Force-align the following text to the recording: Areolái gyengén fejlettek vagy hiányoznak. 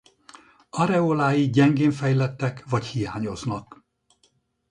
Areolái 0.71 1.49
gyengén 1.49 1.91
fejlettek 1.91 2.63
vagy 2.69 2.85
hiányoznak. 2.85 3.85